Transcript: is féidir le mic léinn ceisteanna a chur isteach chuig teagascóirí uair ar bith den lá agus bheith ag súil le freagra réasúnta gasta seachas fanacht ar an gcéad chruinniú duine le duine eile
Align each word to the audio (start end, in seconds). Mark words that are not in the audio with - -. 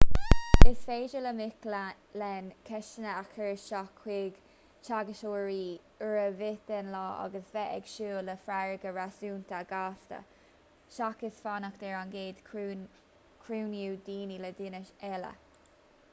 is 0.67 0.77
féidir 0.85 1.21
le 1.23 1.31
mic 1.39 1.65
léinn 2.19 2.45
ceisteanna 2.69 3.09
a 3.17 3.25
chur 3.33 3.49
isteach 3.49 3.99
chuig 4.05 4.37
teagascóirí 4.87 5.65
uair 6.05 6.17
ar 6.21 6.33
bith 6.39 6.63
den 6.71 6.89
lá 6.95 7.01
agus 7.25 7.51
bheith 7.57 7.75
ag 7.75 7.91
súil 7.91 8.25
le 8.29 8.35
freagra 8.47 8.93
réasúnta 8.95 9.59
gasta 9.73 10.19
seachas 10.97 11.37
fanacht 11.49 11.85
ar 11.91 11.95
an 11.99 12.15
gcéad 12.17 12.41
chruinniú 12.55 13.93
duine 14.09 14.41
le 14.47 14.51
duine 14.63 14.83
eile 15.11 15.31